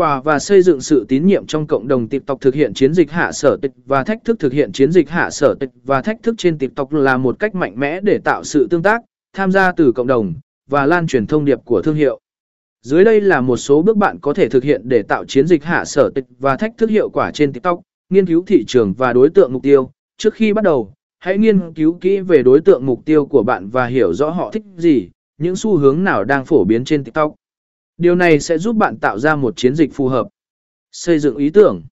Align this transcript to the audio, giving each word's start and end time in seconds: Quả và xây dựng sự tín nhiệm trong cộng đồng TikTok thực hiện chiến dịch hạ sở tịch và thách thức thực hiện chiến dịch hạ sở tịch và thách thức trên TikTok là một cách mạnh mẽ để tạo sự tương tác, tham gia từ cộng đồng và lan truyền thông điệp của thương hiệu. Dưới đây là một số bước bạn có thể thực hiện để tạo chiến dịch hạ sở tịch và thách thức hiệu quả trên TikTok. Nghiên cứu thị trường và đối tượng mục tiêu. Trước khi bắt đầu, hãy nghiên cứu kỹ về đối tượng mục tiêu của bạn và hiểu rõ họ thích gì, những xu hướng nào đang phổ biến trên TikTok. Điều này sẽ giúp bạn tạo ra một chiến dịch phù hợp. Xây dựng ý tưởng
Quả 0.00 0.20
và 0.20 0.38
xây 0.38 0.62
dựng 0.62 0.80
sự 0.80 1.06
tín 1.08 1.26
nhiệm 1.26 1.46
trong 1.46 1.66
cộng 1.66 1.88
đồng 1.88 2.08
TikTok 2.08 2.40
thực 2.40 2.54
hiện 2.54 2.74
chiến 2.74 2.94
dịch 2.94 3.10
hạ 3.10 3.32
sở 3.32 3.56
tịch 3.62 3.72
và 3.86 4.04
thách 4.04 4.24
thức 4.24 4.38
thực 4.38 4.52
hiện 4.52 4.72
chiến 4.72 4.92
dịch 4.92 5.10
hạ 5.10 5.30
sở 5.30 5.54
tịch 5.60 5.70
và 5.84 6.02
thách 6.02 6.22
thức 6.22 6.34
trên 6.38 6.58
TikTok 6.58 6.92
là 6.92 7.16
một 7.16 7.38
cách 7.38 7.54
mạnh 7.54 7.74
mẽ 7.76 8.00
để 8.00 8.18
tạo 8.24 8.44
sự 8.44 8.66
tương 8.70 8.82
tác, 8.82 9.02
tham 9.36 9.52
gia 9.52 9.72
từ 9.72 9.92
cộng 9.92 10.06
đồng 10.06 10.34
và 10.70 10.86
lan 10.86 11.06
truyền 11.06 11.26
thông 11.26 11.44
điệp 11.44 11.58
của 11.64 11.82
thương 11.82 11.94
hiệu. 11.94 12.20
Dưới 12.82 13.04
đây 13.04 13.20
là 13.20 13.40
một 13.40 13.56
số 13.56 13.82
bước 13.82 13.96
bạn 13.96 14.18
có 14.20 14.34
thể 14.34 14.48
thực 14.48 14.64
hiện 14.64 14.82
để 14.84 15.02
tạo 15.02 15.24
chiến 15.24 15.46
dịch 15.46 15.64
hạ 15.64 15.84
sở 15.84 16.10
tịch 16.14 16.24
và 16.38 16.56
thách 16.56 16.72
thức 16.78 16.90
hiệu 16.90 17.10
quả 17.10 17.30
trên 17.30 17.52
TikTok. 17.52 17.80
Nghiên 18.10 18.26
cứu 18.26 18.44
thị 18.46 18.64
trường 18.68 18.92
và 18.92 19.12
đối 19.12 19.30
tượng 19.30 19.52
mục 19.52 19.62
tiêu. 19.62 19.90
Trước 20.18 20.34
khi 20.34 20.52
bắt 20.52 20.64
đầu, 20.64 20.92
hãy 21.18 21.38
nghiên 21.38 21.72
cứu 21.72 21.98
kỹ 22.00 22.20
về 22.20 22.42
đối 22.42 22.60
tượng 22.60 22.86
mục 22.86 23.04
tiêu 23.04 23.26
của 23.26 23.42
bạn 23.42 23.68
và 23.68 23.86
hiểu 23.86 24.14
rõ 24.14 24.30
họ 24.30 24.50
thích 24.50 24.64
gì, 24.76 25.10
những 25.38 25.56
xu 25.56 25.76
hướng 25.76 26.04
nào 26.04 26.24
đang 26.24 26.44
phổ 26.44 26.64
biến 26.64 26.84
trên 26.84 27.04
TikTok. 27.04 27.34
Điều 28.00 28.14
này 28.14 28.40
sẽ 28.40 28.58
giúp 28.58 28.76
bạn 28.76 28.96
tạo 28.96 29.18
ra 29.18 29.36
một 29.36 29.56
chiến 29.56 29.74
dịch 29.74 29.90
phù 29.94 30.08
hợp. 30.08 30.28
Xây 30.92 31.18
dựng 31.18 31.36
ý 31.36 31.50
tưởng 31.50 31.82